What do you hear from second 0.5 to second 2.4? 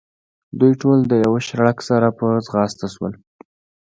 دوی ټول د یوه شړک سره په